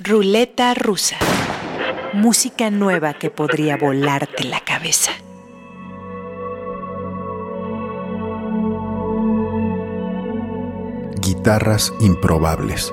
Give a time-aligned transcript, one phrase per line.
[0.00, 1.16] Ruleta rusa.
[2.14, 5.12] Música nueva que podría volarte la cabeza.
[11.20, 12.92] Guitarras improbables.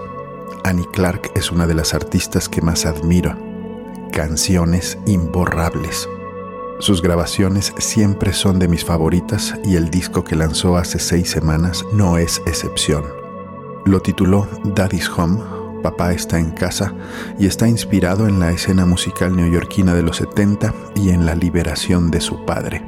[0.64, 3.36] Annie Clark es una de las artistas que más admiro.
[4.12, 6.08] Canciones imborrables.
[6.78, 11.84] Sus grabaciones siempre son de mis favoritas y el disco que lanzó hace seis semanas
[11.94, 13.04] no es excepción.
[13.86, 15.40] Lo tituló Daddy's Home,
[15.82, 16.94] Papá está en casa,
[17.40, 22.12] y está inspirado en la escena musical neoyorquina de los 70 y en la liberación
[22.12, 22.84] de su padre.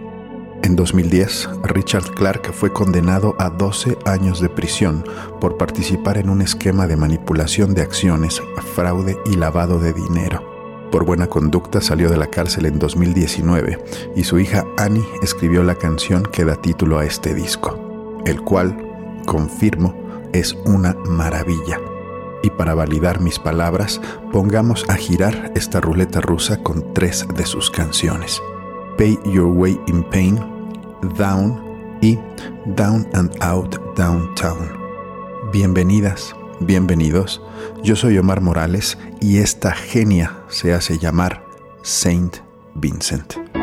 [0.64, 5.04] En 2010, Richard Clark fue condenado a 12 años de prisión
[5.42, 8.42] por participar en un esquema de manipulación de acciones,
[8.74, 10.54] fraude y lavado de dinero.
[10.90, 13.84] Por buena conducta salió de la cárcel en 2019
[14.16, 18.78] y su hija Annie escribió la canción que da título a este disco, el cual,
[19.26, 19.94] confirmo,
[20.32, 21.93] es una maravilla.
[22.44, 27.72] Y para validar mis palabras, pongamos a girar esta ruleta rusa con tres de sus
[27.72, 28.42] canciones.
[28.98, 30.38] Pay Your Way in Pain,
[31.18, 31.60] Down
[32.02, 32.20] y
[32.76, 34.70] Down and Out Downtown.
[35.54, 37.42] Bienvenidas, bienvenidos.
[37.82, 41.46] Yo soy Omar Morales y esta genia se hace llamar
[41.82, 42.38] Saint
[42.76, 43.63] Vincent.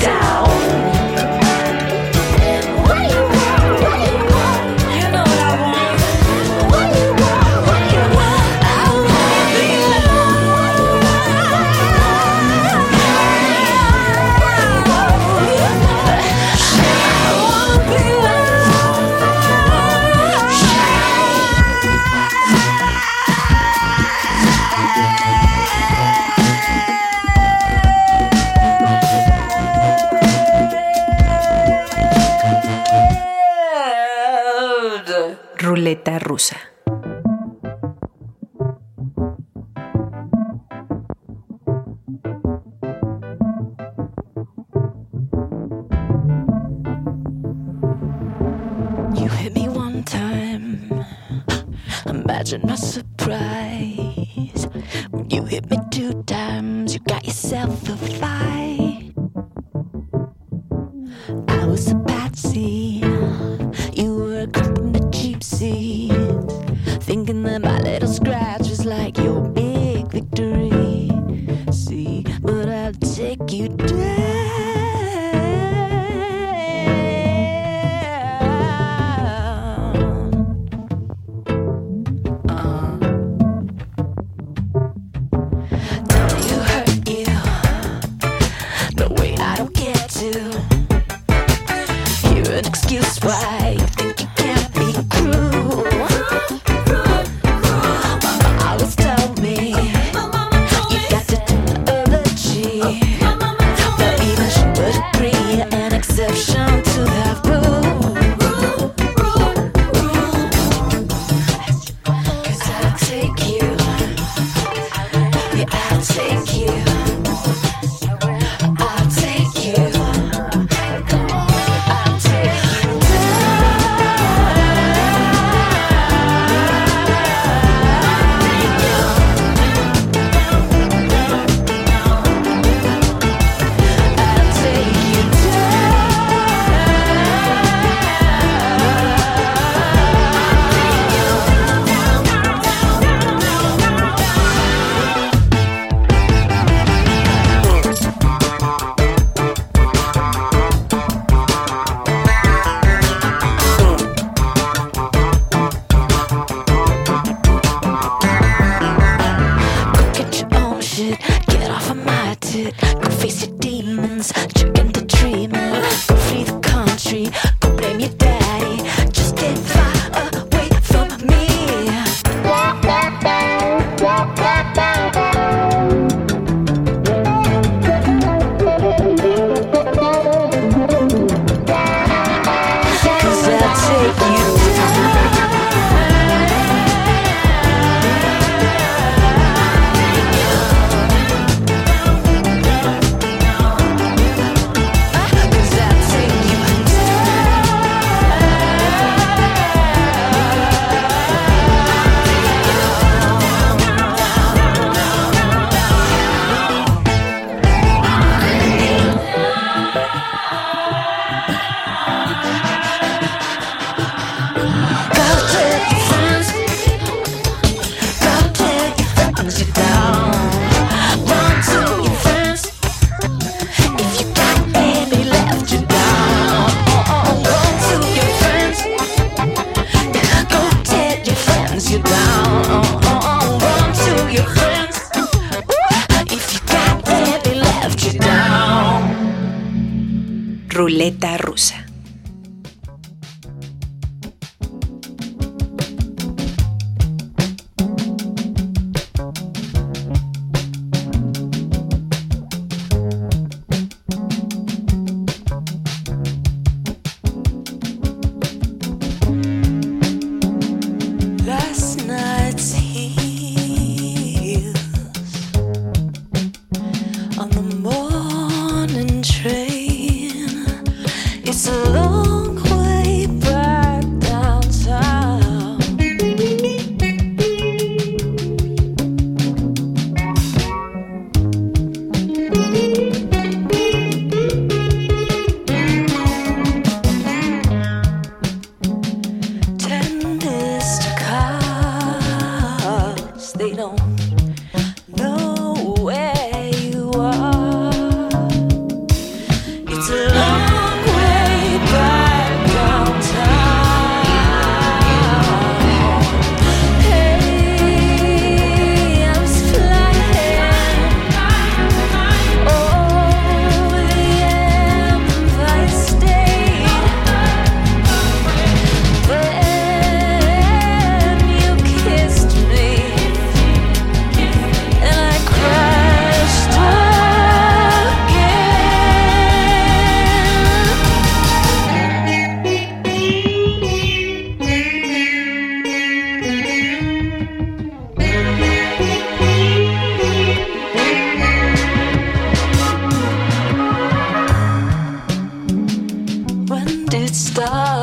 [347.33, 348.00] stop.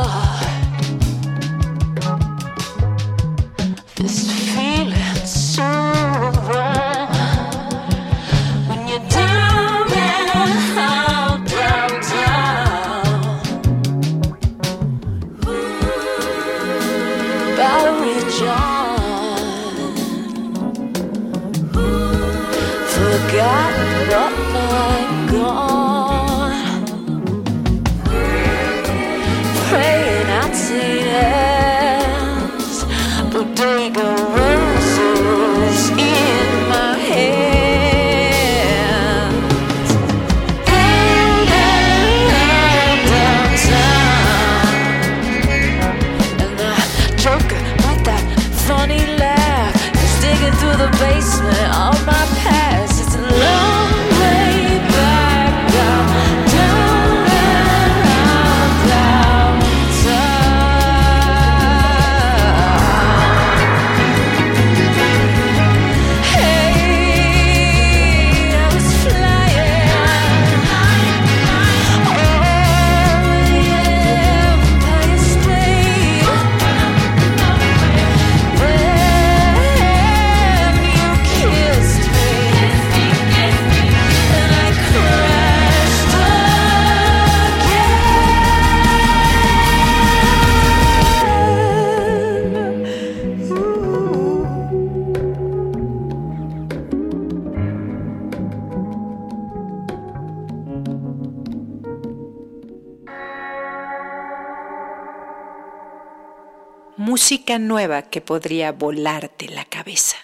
[107.19, 110.17] Música nueva que podría volarte la cabeza.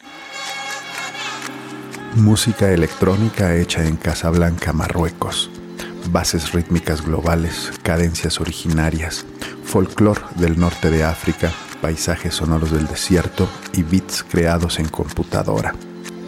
[2.15, 5.51] Música electrónica hecha en Casablanca, Marruecos.
[6.13, 9.27] Bases rítmicas globales, cadencias originarias,
[9.65, 11.51] folclore del norte de África,
[11.83, 15.75] paisajes sonoros del desierto y beats creados en computadora.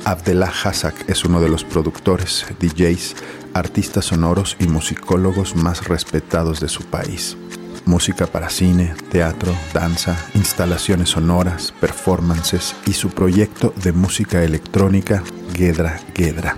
[0.04, 3.14] Abdellah Hassak es uno de los productores, DJs,
[3.54, 7.37] artistas sonoros y musicólogos más respetados de su país.
[7.86, 15.22] Música para cine, teatro, danza, instalaciones sonoras, performances y su proyecto de música electrónica
[15.54, 16.56] Gedra Gedra.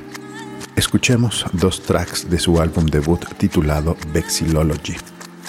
[0.75, 4.97] Escuchemos dos tracks de su álbum debut titulado Vexillology,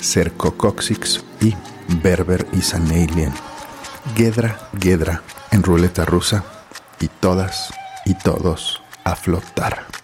[0.01, 1.55] Cerco Coxix y
[2.03, 3.31] Berber is an Alien.
[4.15, 6.43] Gedra Gedra en ruleta rusa
[6.99, 7.73] y todas
[8.05, 9.98] y todos a flotar.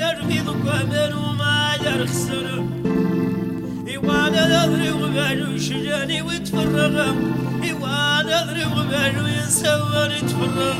[0.00, 2.64] دربي ضقابل وما يرخسر
[3.88, 7.14] إيوانا نظري وبالو شجاني وتفرغ
[7.62, 10.78] إيوانا نظري وبالو ينسى ويتفرغ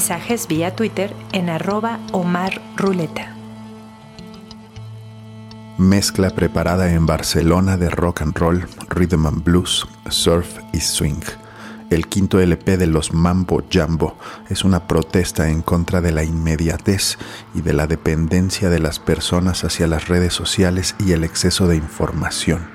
[0.00, 3.36] Mensajes vía Twitter en arroba Omar Ruleta.
[5.76, 11.20] Mezcla preparada en Barcelona de rock and roll, rhythm and blues, surf y swing.
[11.90, 14.16] El quinto LP de los Mambo Jambo
[14.48, 17.18] es una protesta en contra de la inmediatez
[17.54, 21.76] y de la dependencia de las personas hacia las redes sociales y el exceso de
[21.76, 22.70] información.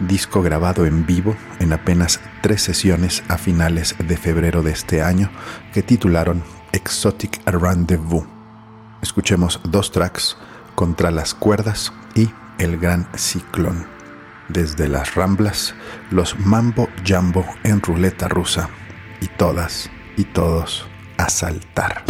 [0.00, 5.30] Disco grabado en vivo en apenas tres sesiones a finales de febrero de este año
[5.74, 8.24] que titularon Exotic Rendezvous.
[9.02, 10.36] Escuchemos dos tracks,
[10.74, 13.86] Contra las cuerdas y El Gran Ciclón.
[14.48, 15.74] Desde las Ramblas,
[16.10, 18.68] los Mambo Jambo en ruleta rusa
[19.20, 20.86] y todas y todos
[21.18, 22.04] a saltar.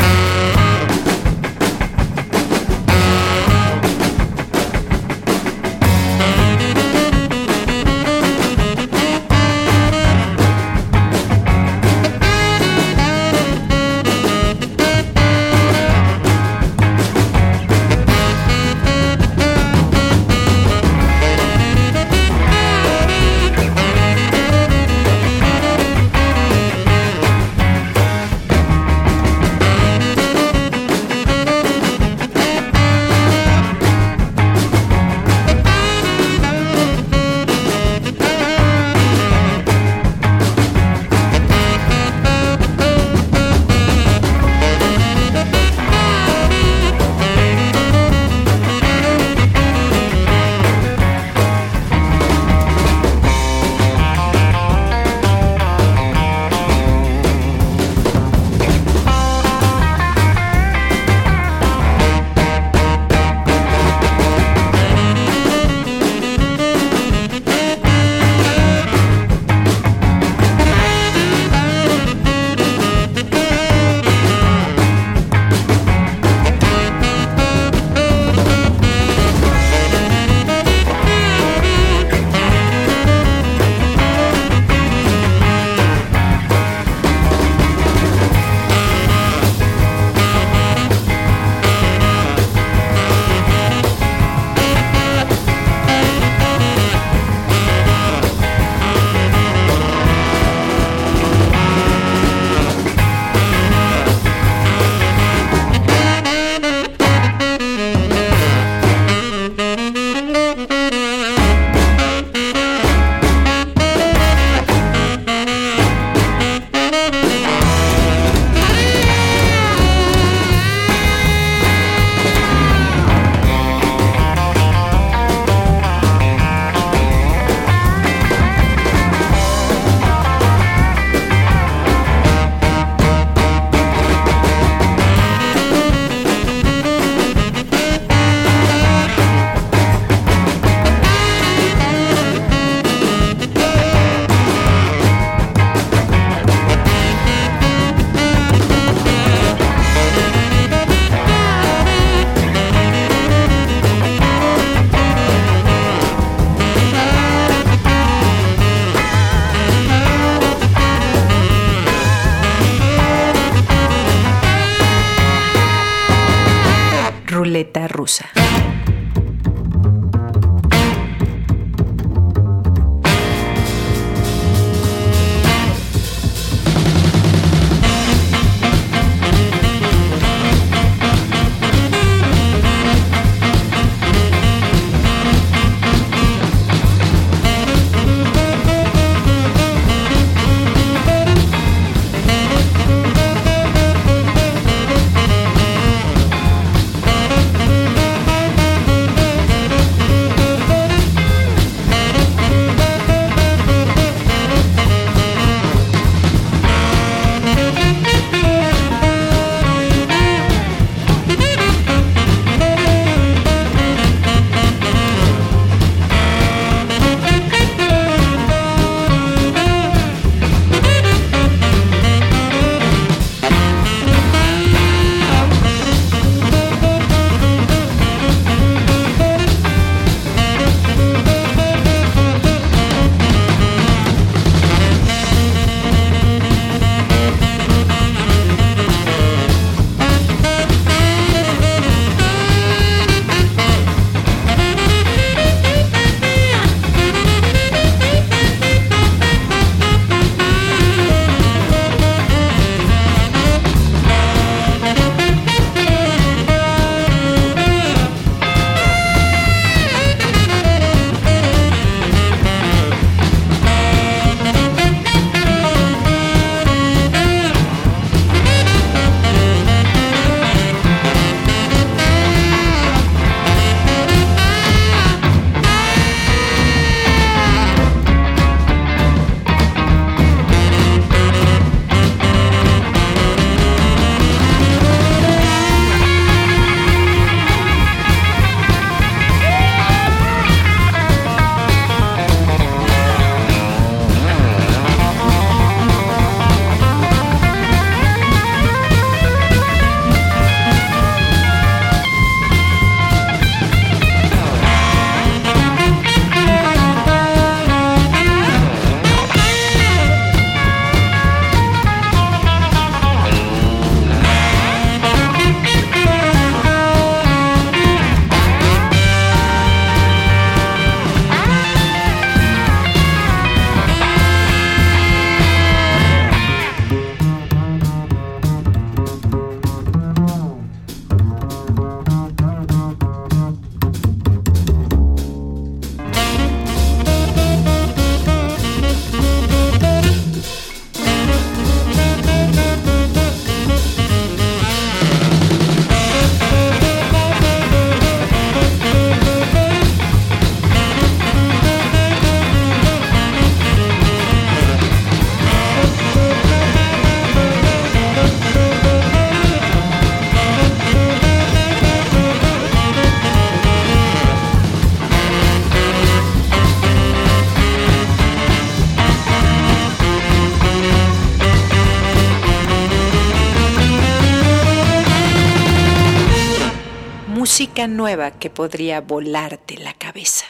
[377.86, 380.46] Nueva que podría volarte la cabeza.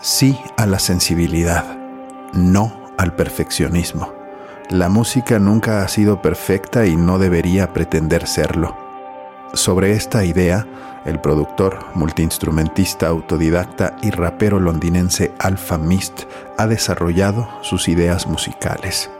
[0.00, 1.64] Sí a la sensibilidad,
[2.34, 4.12] no al perfeccionismo.
[4.70, 8.76] La música nunca ha sido perfecta y no debería pretender serlo.
[9.54, 10.66] Sobre esta idea,
[11.04, 16.24] el productor, multiinstrumentista autodidacta y rapero londinense Alpha Mist
[16.58, 19.10] ha desarrollado sus ideas musicales.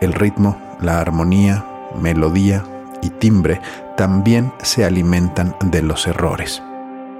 [0.00, 1.64] El ritmo, la armonía,
[2.00, 2.64] melodía
[3.04, 3.60] y timbre
[3.96, 6.62] también se alimentan de los errores.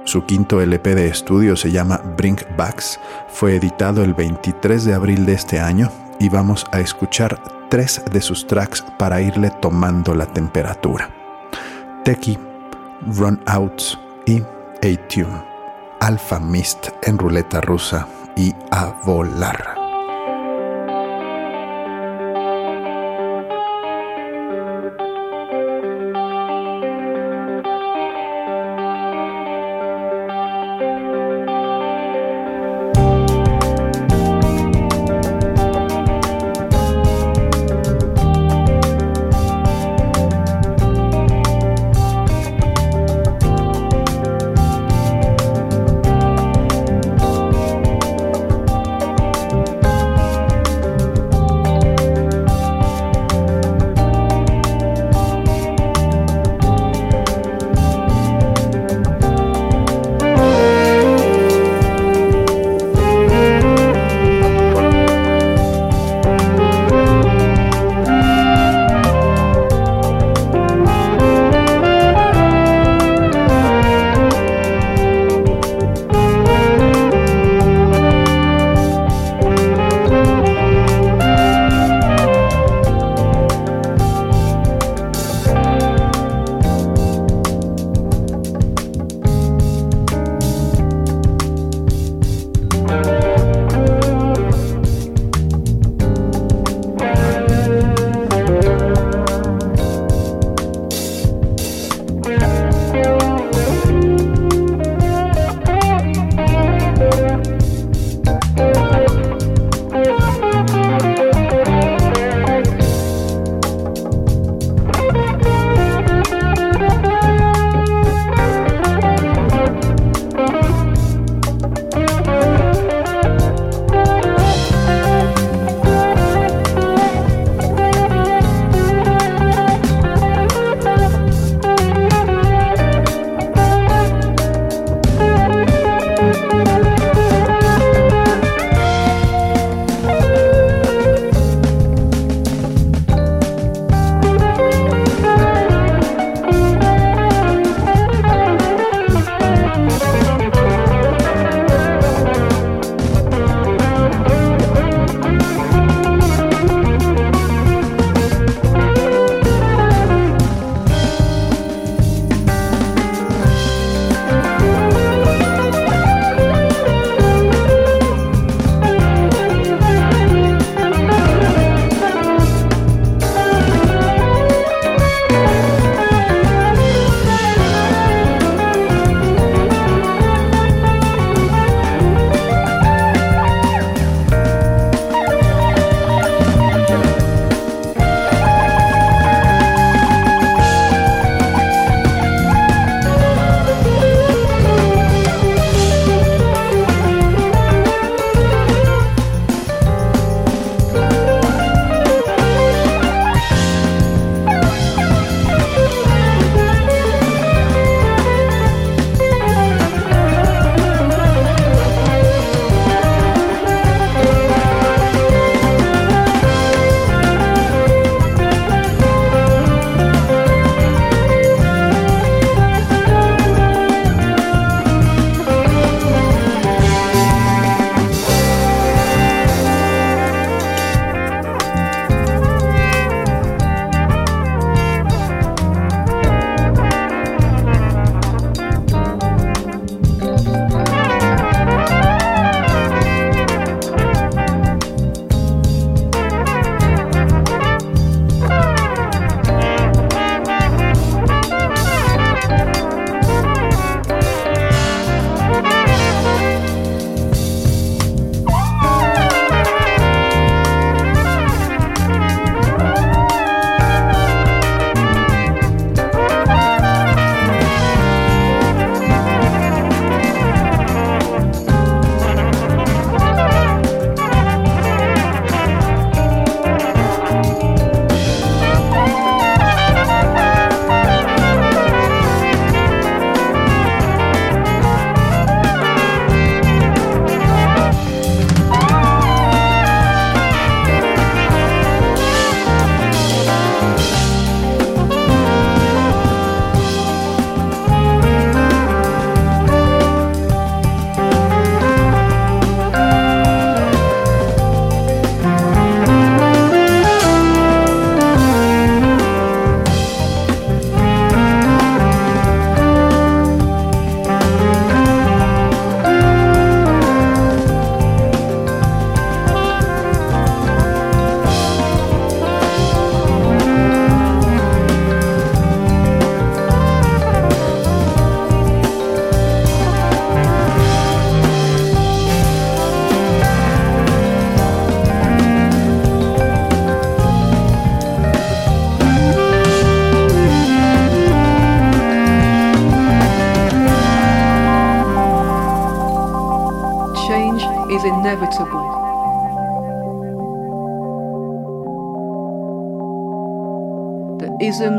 [0.04, 5.24] Su quinto LP de estudio se llama Bring Backs, fue editado el 23 de abril
[5.24, 10.26] de este año y vamos a escuchar tres de sus tracks para irle tomando la
[10.26, 11.10] temperatura.
[12.04, 12.38] Techie,
[13.16, 14.40] Run Outs y
[14.82, 15.54] A-Tune.
[16.00, 19.83] Alpha Mist en ruleta rusa y a volar.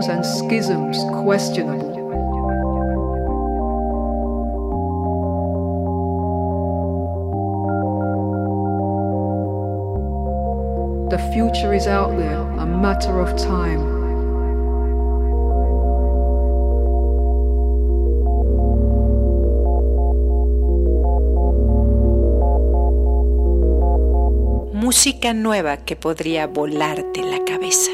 [0.05, 1.95] The and schisms questionable.
[11.09, 13.95] The future is out there, a matter of time.
[24.71, 27.91] música nueva que podría volarte la cabeza.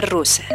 [0.00, 0.51] Rusa.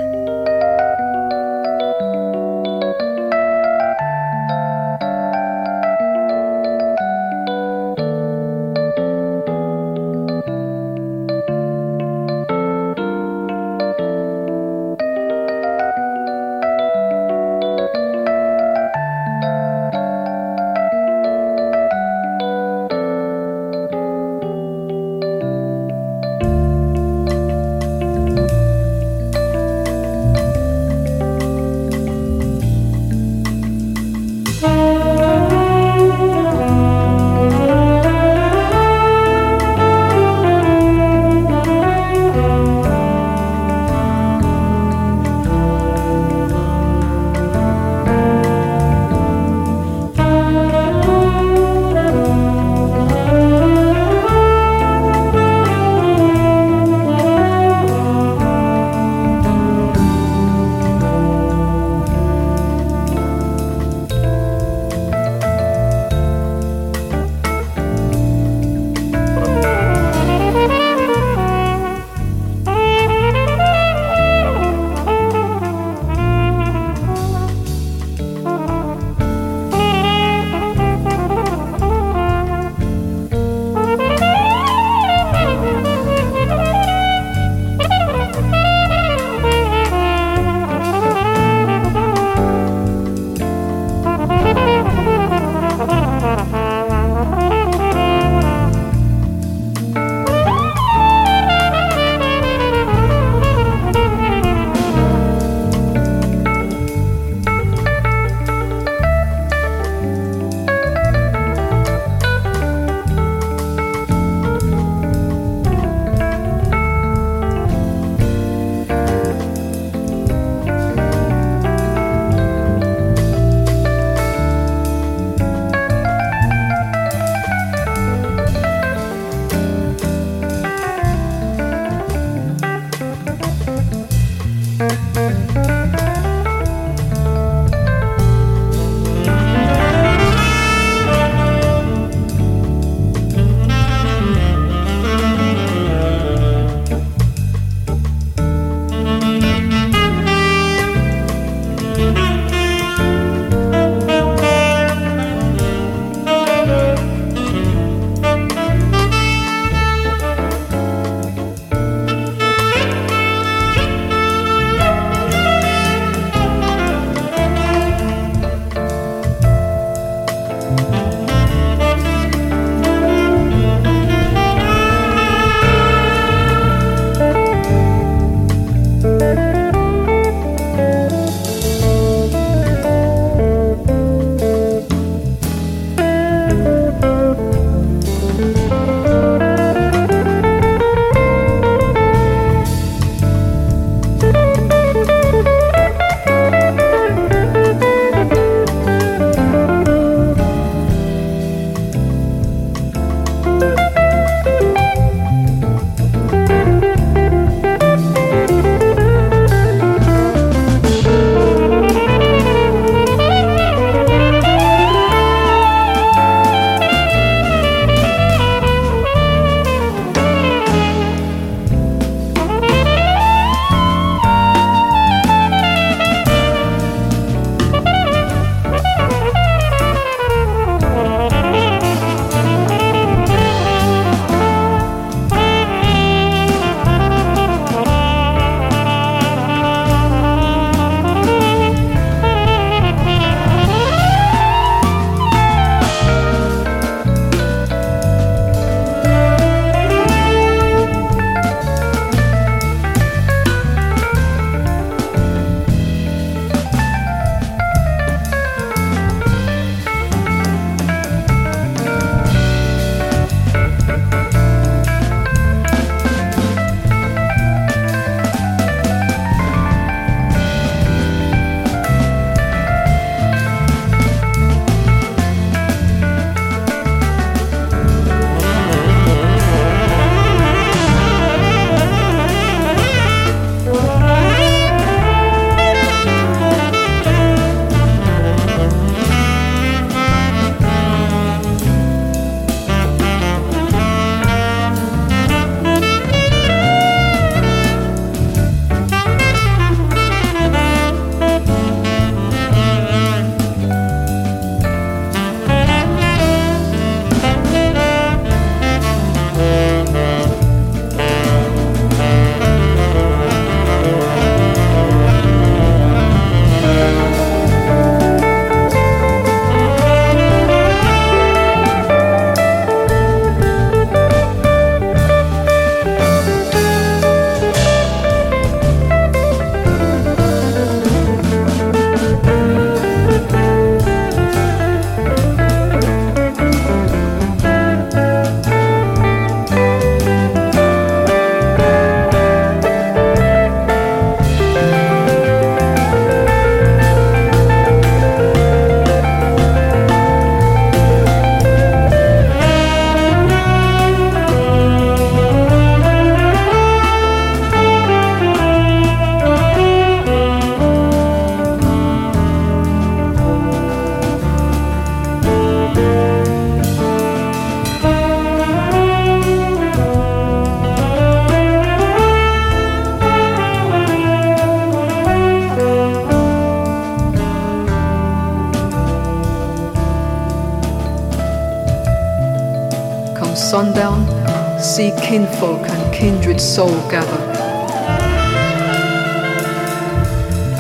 [385.18, 387.24] Kinfolk and kindred soul gather.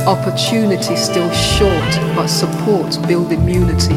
[0.07, 3.93] Opportunity still short, but support build immunity.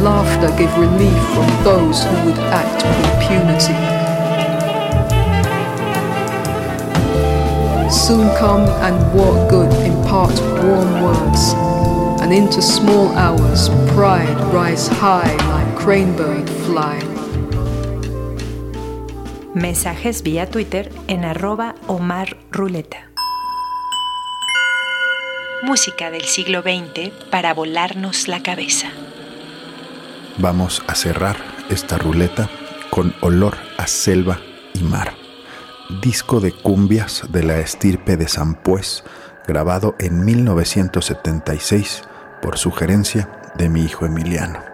[0.00, 3.78] Laughter give relief from those who would act with impunity.
[7.90, 11.52] Soon come and what good impart warm words,
[12.22, 17.07] and into small hours pride rise high like cranebird fly.
[19.58, 21.74] Mensajes vía Twitter en arroba.
[25.64, 28.86] Música del siglo XX para volarnos la cabeza.
[30.38, 31.38] Vamos a cerrar
[31.70, 32.48] esta ruleta
[32.90, 34.38] con olor a selva
[34.74, 35.14] y mar.
[36.02, 39.02] Disco de cumbias de la estirpe de Sampués,
[39.48, 42.04] grabado en 1976
[42.40, 44.67] por sugerencia de mi hijo Emiliano.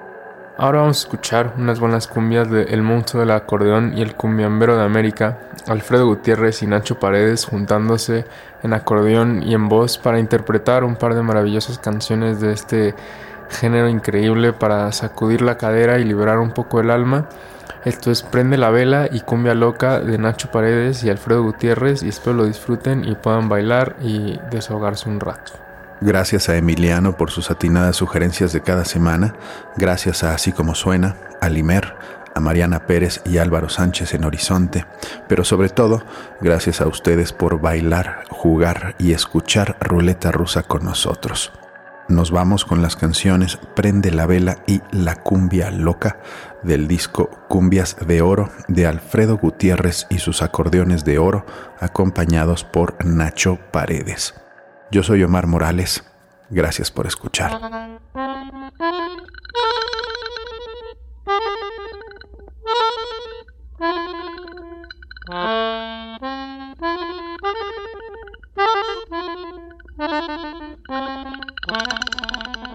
[0.57, 4.77] Ahora vamos a escuchar unas buenas cumbias de El Monstruo del Acordeón y el Cumbiambero
[4.77, 8.25] de América, Alfredo Gutiérrez y Nacho Paredes juntándose
[8.63, 12.95] en acordeón y en voz para interpretar un par de maravillosas canciones de este
[13.51, 17.29] género increíble para sacudir la cadera y liberar un poco el alma.
[17.85, 22.09] Esto es Prende la Vela y Cumbia Loca de Nacho Paredes y Alfredo Gutiérrez y
[22.09, 25.64] espero lo disfruten y puedan bailar y desahogarse un rato.
[26.07, 29.37] Gracias a Emiliano por sus atinadas sugerencias de cada semana,
[29.79, 31.95] gracias a Así como suena, a Limer,
[32.35, 34.85] a Mariana Pérez y Álvaro Sánchez en Horizonte,
[35.29, 36.05] pero sobre todo,
[36.43, 41.53] gracias a ustedes por bailar, jugar y escuchar Ruleta Rusa con nosotros.
[42.07, 46.19] Nos vamos con las canciones Prende la Vela y La Cumbia Loca
[46.63, 51.47] del disco Cumbias de Oro de Alfredo Gutiérrez y sus acordeones de oro
[51.81, 54.35] acompañados por Nacho Paredes.
[54.95, 56.05] Yo soy Omar Morales.
[56.51, 57.51] Gracias por escuchar.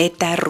[0.00, 0.49] Rusa.